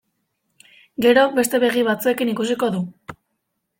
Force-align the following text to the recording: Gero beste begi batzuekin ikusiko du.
Gero 1.05 1.25
beste 1.35 1.61
begi 1.65 1.85
batzuekin 1.91 2.33
ikusiko 2.35 2.71
du. 2.77 2.83